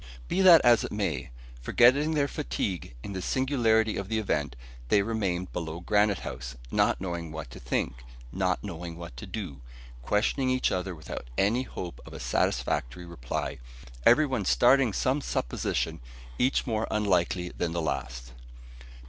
Be 0.27 0.41
that 0.41 0.61
as 0.61 0.83
it 0.83 0.91
may, 0.91 1.29
forgetting 1.61 2.15
their 2.15 2.27
fatigue 2.27 2.95
in 3.03 3.13
the 3.13 3.21
singularity 3.21 3.97
of 3.97 4.07
the 4.09 4.17
event, 4.17 4.55
they 4.87 5.03
remained 5.03 5.53
below 5.53 5.79
Granite 5.79 6.21
House, 6.21 6.55
not 6.71 6.99
knowing 6.99 7.31
what 7.31 7.51
to 7.51 7.59
think, 7.59 8.03
not 8.31 8.63
knowing 8.63 8.95
what 8.97 9.15
to 9.17 9.27
do, 9.27 9.61
questioning 10.01 10.49
each 10.49 10.71
other 10.71 10.95
without 10.95 11.27
any 11.37 11.61
hope 11.61 12.01
of 12.03 12.13
a 12.13 12.19
satisfactory 12.19 13.05
reply, 13.05 13.59
every 14.03 14.25
one 14.25 14.43
starting 14.43 14.91
some 14.91 15.21
supposition 15.21 15.99
each 16.39 16.65
more 16.65 16.87
unlikely 16.89 17.49
than 17.49 17.71
the 17.71 17.79
last. 17.81 18.31